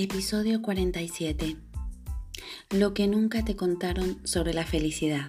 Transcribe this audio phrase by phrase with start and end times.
[0.00, 1.56] Episodio 47.
[2.70, 5.28] Lo que nunca te contaron sobre la felicidad.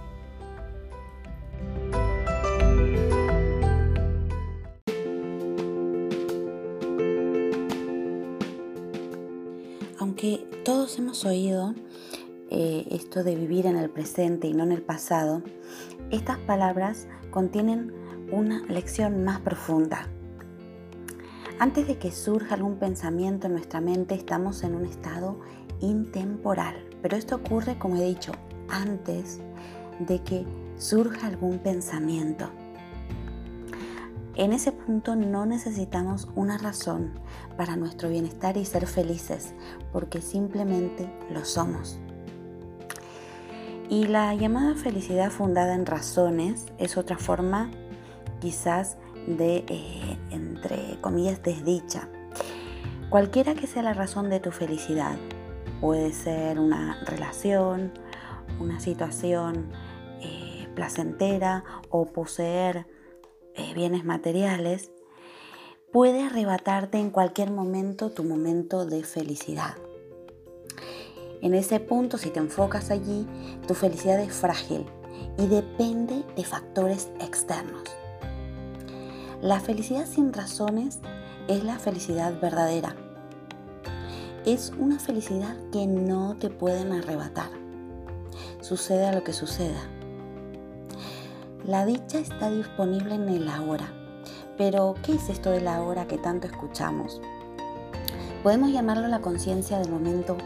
[10.01, 11.75] Aunque todos hemos oído
[12.49, 15.43] eh, esto de vivir en el presente y no en el pasado,
[16.09, 17.93] estas palabras contienen
[18.31, 20.07] una lección más profunda.
[21.59, 25.39] Antes de que surja algún pensamiento en nuestra mente, estamos en un estado
[25.81, 26.83] intemporal.
[27.03, 28.31] Pero esto ocurre, como he dicho,
[28.69, 29.39] antes
[29.99, 30.47] de que
[30.77, 32.49] surja algún pensamiento.
[34.35, 37.11] En ese punto no necesitamos una razón
[37.57, 39.53] para nuestro bienestar y ser felices,
[39.91, 41.99] porque simplemente lo somos.
[43.89, 47.69] Y la llamada felicidad fundada en razones es otra forma
[48.39, 48.95] quizás
[49.27, 52.07] de, eh, entre comillas, desdicha.
[53.09, 55.17] Cualquiera que sea la razón de tu felicidad,
[55.81, 57.91] puede ser una relación,
[58.61, 59.69] una situación
[60.21, 62.87] eh, placentera o poseer
[63.55, 64.91] eh, bienes materiales,
[65.91, 69.75] puede arrebatarte en cualquier momento tu momento de felicidad.
[71.41, 73.27] En ese punto, si te enfocas allí,
[73.67, 74.85] tu felicidad es frágil
[75.37, 77.83] y depende de factores externos.
[79.41, 80.99] La felicidad sin razones
[81.47, 82.95] es la felicidad verdadera.
[84.45, 87.49] Es una felicidad que no te pueden arrebatar.
[88.61, 90.00] Suceda lo que suceda.
[91.65, 93.93] La dicha está disponible en el ahora,
[94.57, 97.21] Pero, ¿qué es esto de la hora que tanto escuchamos?
[98.43, 100.37] Podemos llamarlo la conciencia del momento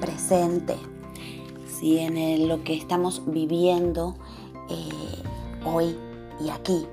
[0.00, 0.76] presente,
[1.66, 4.16] si en lo que estamos viviendo
[4.70, 5.22] eh,
[5.66, 5.96] hoy
[6.40, 6.86] y aquí.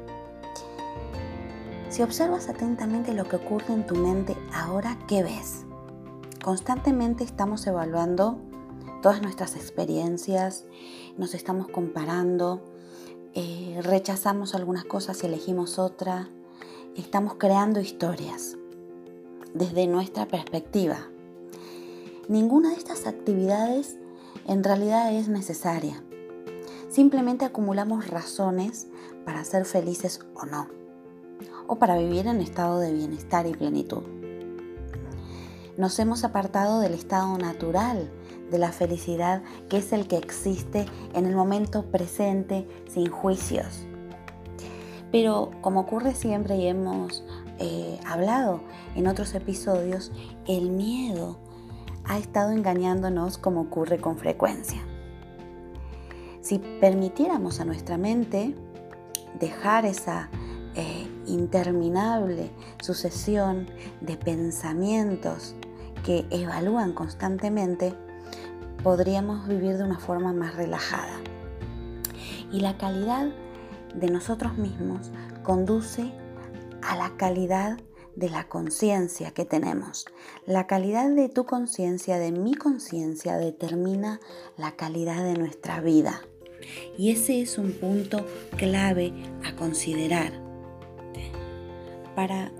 [1.89, 5.65] Si observas atentamente lo que ocurre en tu mente ahora, ¿qué ves?
[6.43, 8.37] Constantemente estamos evaluando
[9.01, 10.65] todas nuestras experiencias,
[11.17, 12.74] nos estamos comparando,
[13.37, 16.29] eh, rechazamos algunas cosas y elegimos otra,
[16.95, 18.55] estamos creando historias
[19.53, 20.97] desde nuestra perspectiva.
[22.29, 23.97] Ninguna de estas actividades
[24.47, 26.01] en realidad es necesaria.
[26.89, 28.87] Simplemente acumulamos razones
[29.25, 30.69] para ser felices o no,
[31.67, 34.03] o para vivir en estado de bienestar y plenitud.
[35.75, 38.09] Nos hemos apartado del estado natural
[38.51, 43.85] de la felicidad que es el que existe en el momento presente sin juicios.
[45.11, 47.23] Pero como ocurre siempre y hemos
[47.59, 48.61] eh, hablado
[48.95, 50.11] en otros episodios,
[50.47, 51.37] el miedo
[52.03, 54.81] ha estado engañándonos como ocurre con frecuencia.
[56.41, 58.55] Si permitiéramos a nuestra mente
[59.39, 60.29] dejar esa
[60.75, 62.51] eh, interminable
[62.81, 63.67] sucesión
[64.01, 65.55] de pensamientos
[66.03, 67.95] que evalúan constantemente,
[68.85, 71.19] podríamos vivir de una forma más relajada.
[72.51, 73.29] Y la calidad
[73.95, 75.09] de nosotros mismos
[75.41, 76.11] conduce
[76.83, 77.79] a la calidad
[78.15, 80.05] de la conciencia que tenemos.
[80.45, 84.19] La calidad de tu conciencia, de mi conciencia, determina
[84.55, 86.21] la calidad de nuestra vida.
[86.95, 88.23] Y ese es un punto
[88.55, 89.11] clave
[89.43, 90.31] a considerar.
[92.15, 92.51] Para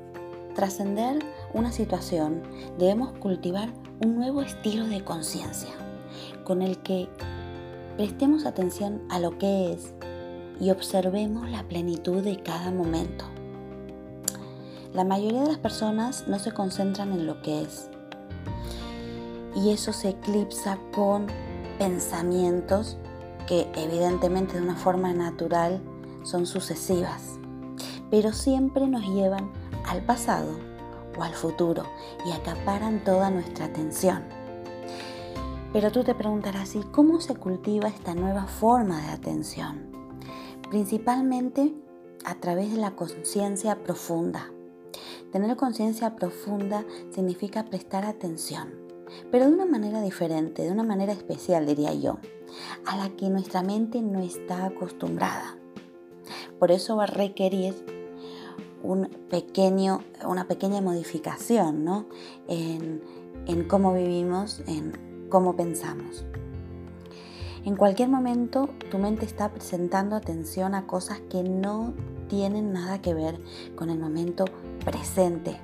[0.55, 1.23] trascender
[1.53, 2.41] una situación
[2.79, 3.71] debemos cultivar
[4.03, 5.84] un nuevo estilo de conciencia
[6.45, 7.09] con el que
[7.97, 9.93] prestemos atención a lo que es
[10.61, 13.25] y observemos la plenitud de cada momento.
[14.93, 17.89] La mayoría de las personas no se concentran en lo que es.
[19.53, 21.27] Y eso se eclipsa con
[21.77, 22.97] pensamientos
[23.47, 25.81] que evidentemente de una forma natural
[26.23, 27.37] son sucesivas,
[28.09, 29.51] pero siempre nos llevan
[29.85, 30.51] al pasado
[31.17, 31.83] o al futuro
[32.25, 34.44] y acaparan toda nuestra atención.
[35.75, 39.91] Pero tú te preguntarás, ¿y cómo se cultiva esta nueva forma de atención?
[40.69, 41.75] Principalmente
[42.23, 44.53] a través de la conciencia profunda.
[45.33, 48.69] Tener conciencia profunda significa prestar atención,
[49.31, 52.19] pero de una manera diferente, de una manera especial, diría yo,
[52.85, 55.57] a la que nuestra mente no está acostumbrada.
[56.57, 57.75] Por eso va a requerir
[58.81, 62.05] un pequeño, una pequeña modificación ¿no?
[62.47, 63.01] en,
[63.45, 66.25] en cómo vivimos, en cómo pensamos.
[67.65, 71.93] En cualquier momento tu mente está presentando atención a cosas que no
[72.27, 73.39] tienen nada que ver
[73.75, 74.45] con el momento
[74.83, 75.57] presente.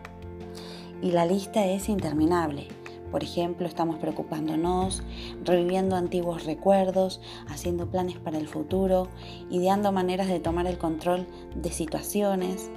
[1.01, 2.67] Y la lista es interminable.
[3.11, 5.03] Por ejemplo, estamos preocupándonos,
[5.43, 9.09] reviviendo antiguos recuerdos, haciendo planes para el futuro,
[9.49, 12.71] ideando maneras de tomar el control de situaciones,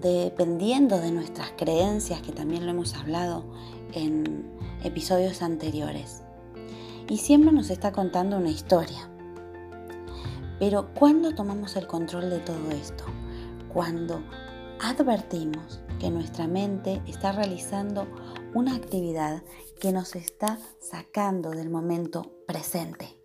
[0.00, 3.44] dependiendo de nuestras creencias, que también lo hemos hablado
[3.92, 4.44] en
[4.84, 6.22] episodios anteriores.
[7.08, 9.10] Y siempre nos está contando una historia.
[10.58, 13.04] Pero ¿cuándo tomamos el control de todo esto?
[13.72, 14.22] Cuando
[14.80, 18.06] advertimos que nuestra mente está realizando
[18.54, 19.42] una actividad
[19.80, 23.16] que nos está sacando del momento presente.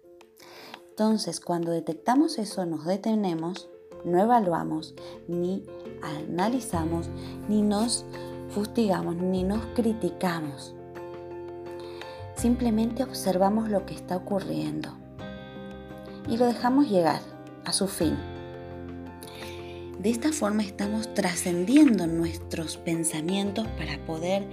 [0.89, 3.69] Entonces, cuando detectamos eso, nos detenemos,
[4.05, 4.95] no evaluamos,
[5.27, 5.65] ni
[6.01, 7.09] analizamos,
[7.49, 8.05] ni nos
[8.49, 10.75] fustigamos, ni nos criticamos.
[12.45, 14.89] Simplemente observamos lo que está ocurriendo
[16.29, 17.19] y lo dejamos llegar
[17.65, 18.15] a su fin.
[19.97, 24.47] De esta forma estamos trascendiendo nuestros pensamientos para poder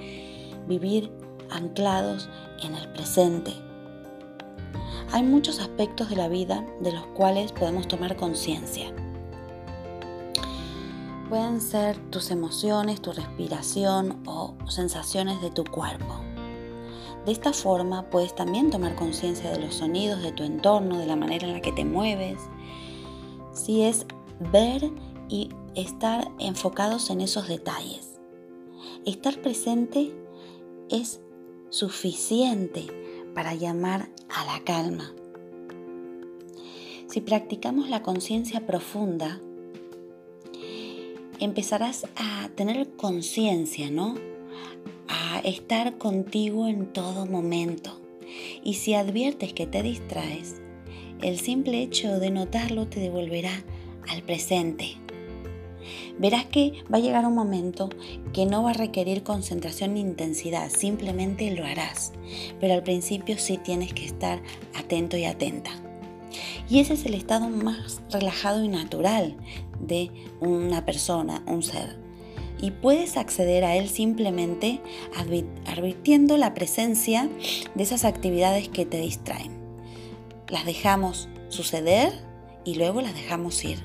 [0.66, 1.12] vivir
[1.50, 2.30] anclados
[2.62, 3.52] en el presente.
[5.12, 8.90] Hay muchos aspectos de la vida de los cuales podemos tomar conciencia.
[11.28, 16.21] Pueden ser tus emociones, tu respiración o sensaciones de tu cuerpo.
[17.24, 21.16] De esta forma puedes también tomar conciencia de los sonidos de tu entorno, de la
[21.16, 22.38] manera en la que te mueves.
[23.52, 24.06] Si es
[24.52, 24.90] ver
[25.28, 28.20] y estar enfocados en esos detalles.
[29.06, 30.12] Estar presente
[30.90, 31.20] es
[31.70, 32.86] suficiente
[33.34, 35.12] para llamar a la calma.
[37.08, 39.40] Si practicamos la conciencia profunda,
[41.38, 44.31] empezarás a tener conciencia, ¿no?
[45.40, 48.00] Estar contigo en todo momento.
[48.62, 50.60] Y si adviertes que te distraes,
[51.20, 53.64] el simple hecho de notarlo te devolverá
[54.08, 54.96] al presente.
[56.18, 57.88] verás que va a llegar un momento
[58.32, 62.12] que no va a requerir concentración ni intensidad, simplemente lo harás.
[62.60, 64.42] Pero al principio sí tienes que estar
[64.74, 65.70] atento y atenta.
[66.68, 69.36] Y ese es el estado más relajado y natural
[69.80, 70.10] de
[70.40, 72.01] una persona, un ser.
[72.62, 74.80] Y puedes acceder a él simplemente
[75.66, 77.28] advirtiendo la presencia
[77.74, 79.52] de esas actividades que te distraen.
[80.48, 82.12] Las dejamos suceder
[82.64, 83.78] y luego las dejamos ir.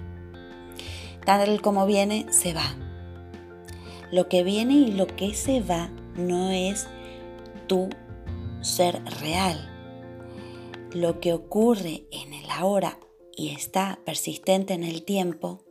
[1.26, 2.78] Tal como viene, se va.
[4.12, 6.88] Lo que viene y lo que se va no es
[7.68, 7.90] tu
[8.62, 9.70] ser real.
[10.94, 13.00] Lo que ocurre en el ahora
[13.36, 15.64] y está persistente en el tiempo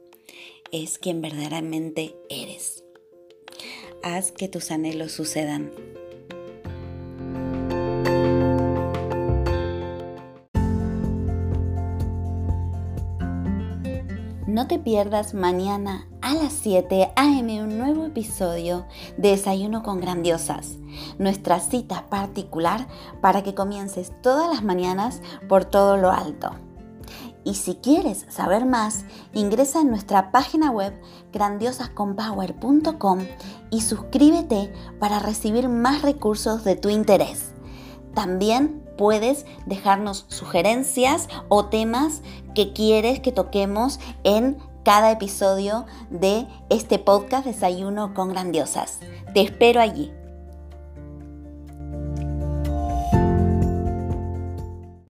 [0.72, 2.85] es quien verdaderamente eres.
[4.02, 5.70] Haz que tus anhelos sucedan.
[14.46, 17.62] No te pierdas mañana a las 7 a.m.
[17.62, 18.86] un nuevo episodio
[19.18, 20.78] de Desayuno con Grandiosas,
[21.18, 22.86] nuestra cita particular
[23.20, 26.65] para que comiences todas las mañanas por todo lo alto.
[27.46, 31.00] Y si quieres saber más, ingresa en nuestra página web
[31.32, 33.20] grandiosasconpower.com
[33.70, 37.52] y suscríbete para recibir más recursos de tu interés.
[38.14, 42.22] También puedes dejarnos sugerencias o temas
[42.56, 48.98] que quieres que toquemos en cada episodio de este podcast Desayuno con Grandiosas.
[49.34, 50.12] Te espero allí.